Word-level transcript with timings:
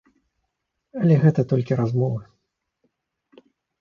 Але 1.01 1.15
гэта 1.23 1.41
толькі 1.51 1.79
размовы. 1.81 2.21